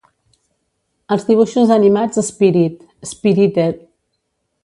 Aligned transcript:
Els 1.15 1.25
dibuixos 1.27 1.73
animats 1.75 2.19
Spirit. 2.29 2.81
Spirited. 3.13 3.87